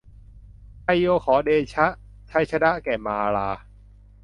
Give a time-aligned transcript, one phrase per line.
[0.83, 1.85] ไชโยขอเดชะ
[2.29, 3.49] ชัยชนะแก่มารา